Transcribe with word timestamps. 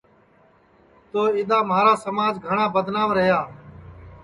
تو 1.09 1.19
اِدؔا 1.37 1.59
مہارا 1.69 1.93
سماج 2.05 2.33
گھٹؔا 2.47 2.65
بدنام 2.73 3.09
رہیا 3.17 3.39